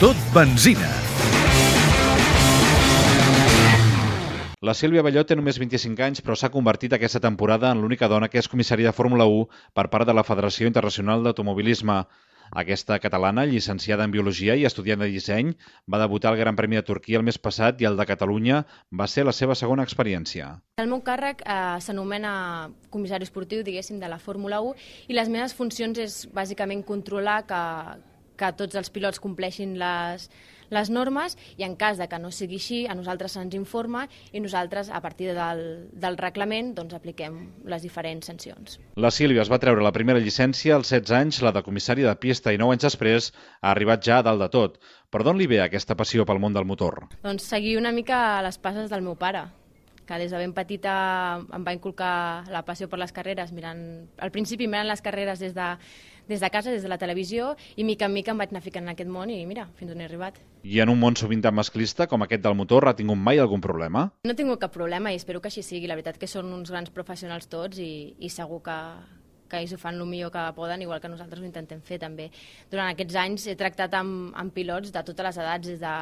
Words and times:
Tot 0.00 0.18
benzina. 0.34 0.88
La 4.58 4.72
Sílvia 4.74 5.04
Balló 5.06 5.22
té 5.22 5.36
només 5.38 5.60
25 5.62 6.02
anys, 6.02 6.20
però 6.24 6.34
s'ha 6.34 6.50
convertit 6.50 6.96
aquesta 6.96 7.20
temporada 7.22 7.70
en 7.70 7.78
l'única 7.78 8.08
dona 8.10 8.26
que 8.26 8.40
és 8.42 8.48
comissària 8.50 8.88
de 8.90 8.96
Fórmula 8.96 9.28
1 9.30 9.44
per 9.78 9.84
part 9.92 10.08
de 10.08 10.14
la 10.18 10.24
Federació 10.26 10.66
Internacional 10.66 11.22
d'Automobilisme. 11.22 12.00
Aquesta 12.50 12.98
catalana, 12.98 13.44
llicenciada 13.46 14.02
en 14.04 14.10
Biologia 14.10 14.56
i 14.58 14.64
estudiant 14.66 14.98
de 14.98 15.06
disseny, 15.12 15.52
va 15.86 16.00
debutar 16.02 16.32
al 16.32 16.40
Gran 16.40 16.58
Premi 16.58 16.80
de 16.80 16.82
Turquia 16.88 17.20
el 17.20 17.26
mes 17.28 17.38
passat 17.38 17.78
i 17.78 17.86
el 17.86 17.94
de 17.96 18.06
Catalunya 18.08 18.64
va 18.90 19.06
ser 19.06 19.24
la 19.28 19.32
seva 19.32 19.54
segona 19.54 19.86
experiència. 19.86 20.48
El 20.82 20.90
meu 20.90 21.04
càrrec 21.06 21.46
eh, 21.46 21.78
s'anomena 21.78 22.34
comissari 22.90 23.30
esportiu, 23.30 23.62
diguéssim, 23.62 24.02
de 24.02 24.10
la 24.10 24.18
Fórmula 24.18 24.58
1 24.58 24.74
i 25.06 25.20
les 25.20 25.30
meves 25.30 25.54
funcions 25.54 26.02
és 26.02 26.18
bàsicament 26.34 26.82
controlar 26.82 27.44
que, 27.46 27.62
que 28.36 28.50
tots 28.58 28.76
els 28.78 28.90
pilots 28.90 29.20
compleixin 29.22 29.76
les, 29.78 30.28
les 30.74 30.90
normes 30.90 31.36
i 31.56 31.64
en 31.66 31.76
cas 31.76 31.98
de 32.00 32.08
que 32.10 32.18
no 32.20 32.30
sigui 32.34 32.58
així, 32.60 32.80
a 32.86 32.96
nosaltres 32.98 33.36
se'ns 33.36 33.54
informa 33.56 34.04
i 34.32 34.42
nosaltres, 34.42 34.90
a 34.90 35.00
partir 35.04 35.32
del, 35.36 35.64
del 35.92 36.18
reglament, 36.20 36.74
doncs 36.78 36.96
apliquem 36.96 37.40
les 37.70 37.84
diferents 37.86 38.30
sancions. 38.30 38.78
La 38.96 39.12
Sílvia 39.14 39.44
es 39.44 39.52
va 39.52 39.60
treure 39.62 39.84
la 39.84 39.94
primera 39.94 40.22
llicència 40.22 40.76
als 40.76 40.92
16 40.92 41.16
anys, 41.20 41.42
la 41.44 41.54
de 41.54 41.64
comissària 41.66 42.10
de 42.10 42.20
pista, 42.20 42.52
i 42.52 42.60
9 42.60 42.76
anys 42.76 42.88
després 42.90 43.32
ha 43.60 43.72
arribat 43.72 44.04
ja 44.04 44.20
a 44.20 44.26
dalt 44.26 44.42
de 44.44 44.50
tot. 44.52 44.80
Per 45.10 45.22
d'on 45.22 45.38
li 45.38 45.46
ve 45.50 45.60
aquesta 45.62 45.94
passió 45.94 46.26
pel 46.26 46.40
món 46.42 46.56
del 46.56 46.66
motor? 46.66 47.04
Doncs 47.22 47.46
seguir 47.46 47.76
una 47.78 47.92
mica 47.94 48.42
les 48.42 48.58
passes 48.58 48.90
del 48.90 49.04
meu 49.06 49.14
pare, 49.14 49.46
que 50.06 50.18
des 50.20 50.30
de 50.30 50.40
ben 50.40 50.52
petita 50.52 50.94
em 51.52 51.64
va 51.64 51.74
inculcar 51.74 52.44
la 52.52 52.64
passió 52.64 52.88
per 52.88 52.98
les 53.00 53.12
carreres, 53.12 53.52
mirant, 53.52 53.80
al 54.18 54.32
principi 54.34 54.68
mirant 54.68 54.88
les 54.88 55.02
carreres 55.04 55.40
des 55.40 55.54
de, 55.56 55.68
des 56.28 56.40
de 56.40 56.50
casa, 56.50 56.70
des 56.70 56.82
de 56.82 56.88
la 56.88 56.98
televisió, 56.98 57.54
i 57.76 57.84
mica 57.84 58.06
en 58.06 58.14
mica 58.14 58.32
em 58.32 58.38
vaig 58.40 58.52
anar 58.52 58.62
ficant 58.64 58.84
en 58.84 58.94
aquest 58.94 59.10
món 59.10 59.30
i 59.30 59.42
mira, 59.46 59.68
fins 59.78 59.92
on 59.92 60.00
he 60.00 60.08
arribat. 60.08 60.40
I 60.64 60.80
en 60.80 60.92
un 60.92 61.00
món 61.00 61.16
sovint 61.16 61.42
tan 61.44 61.54
masclista 61.54 62.06
com 62.08 62.24
aquest 62.24 62.44
del 62.44 62.56
motor, 62.56 62.88
ha 62.88 62.96
tingut 62.96 63.20
mai 63.20 63.38
algun 63.38 63.60
problema? 63.64 64.08
No 64.24 64.32
he 64.32 64.38
tingut 64.38 64.62
cap 64.62 64.72
problema 64.72 65.12
i 65.12 65.20
espero 65.20 65.40
que 65.40 65.52
així 65.52 65.62
sigui. 65.62 65.88
La 65.88 65.98
veritat 65.98 66.18
que 66.20 66.30
són 66.30 66.52
uns 66.52 66.72
grans 66.72 66.92
professionals 66.94 67.48
tots 67.52 67.80
i, 67.82 68.14
i 68.18 68.32
segur 68.32 68.62
que, 68.64 68.78
que 69.54 69.62
ells 69.62 69.74
ho 69.74 69.78
fan 69.80 70.00
el 70.00 70.10
millor 70.10 70.32
que 70.34 70.42
poden, 70.56 70.82
igual 70.82 71.00
que 71.00 71.10
nosaltres 71.12 71.42
ho 71.42 71.46
intentem 71.46 71.80
fer 71.86 72.00
també. 72.02 72.28
Durant 72.72 72.90
aquests 72.90 73.18
anys 73.22 73.46
he 73.50 73.56
tractat 73.58 73.94
amb, 73.98 74.32
amb 74.40 74.54
pilots 74.54 74.92
de 74.94 75.04
totes 75.06 75.28
les 75.28 75.40
edats, 75.44 75.70
des 75.70 75.80
de 75.82 75.94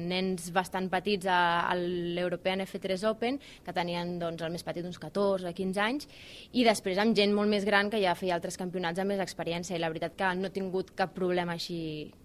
nens 0.00 0.50
bastant 0.54 0.88
petits 0.92 1.26
a, 1.26 1.40
a 1.66 1.74
l'European 1.76 2.62
F3 2.66 3.06
Open, 3.10 3.40
que 3.66 3.74
tenien 3.76 4.16
doncs, 4.22 4.46
el 4.46 4.54
més 4.54 4.66
petit 4.66 4.86
uns 4.86 5.00
14 5.02 5.50
o 5.50 5.54
15 5.56 5.84
anys, 5.84 6.08
i 6.52 6.64
després 6.66 7.00
amb 7.02 7.16
gent 7.18 7.34
molt 7.34 7.50
més 7.50 7.66
gran 7.66 7.90
que 7.90 8.00
ja 8.02 8.16
feia 8.18 8.38
altres 8.38 8.58
campionats 8.60 9.02
amb 9.02 9.14
més 9.14 9.22
experiència, 9.22 9.76
i 9.76 9.82
la 9.82 9.90
veritat 9.92 10.16
que 10.18 10.32
no 10.38 10.50
he 10.50 10.54
tingut 10.54 10.94
cap 10.96 11.14
problema 11.16 11.58
així 11.58 11.80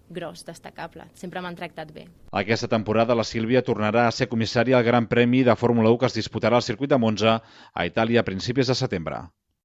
gros, 0.08 0.44
destacable. 0.46 1.08
Sempre 1.18 1.42
m'han 1.42 1.56
tractat 1.58 1.90
bé. 1.94 2.06
Aquesta 2.30 2.68
temporada 2.70 3.16
la 3.18 3.26
Sílvia 3.26 3.64
tornarà 3.66 4.06
a 4.06 4.14
ser 4.14 4.28
comissària 4.30 4.78
al 4.78 4.86
Gran 4.86 5.08
Premi 5.10 5.42
de 5.46 5.56
Fórmula 5.58 5.90
1 5.90 5.98
que 6.02 6.10
es 6.12 6.20
disputarà 6.20 6.60
al 6.60 6.66
circuit 6.66 6.92
de 6.92 7.00
Monza 7.02 7.40
a 7.74 7.86
Itàlia 7.90 8.22
a 8.22 8.28
principis 8.30 8.70
de 8.70 8.78
setembre. 8.78 9.24